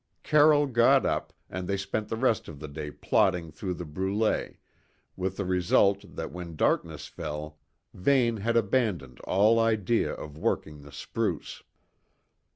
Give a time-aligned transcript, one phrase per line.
[0.23, 4.55] Carroll got up, and they spent the rest of the day plodding through the brûlée,
[5.15, 7.59] with the result that when darkness fell
[7.93, 11.61] Vane had abandoned all idea of working the spruce.